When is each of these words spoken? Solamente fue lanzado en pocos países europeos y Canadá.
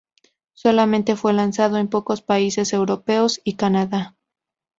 Solamente 0.53 1.15
fue 1.15 1.31
lanzado 1.31 1.77
en 1.77 1.87
pocos 1.87 2.23
países 2.23 2.73
europeos 2.73 3.39
y 3.43 3.55
Canadá. 3.55 4.17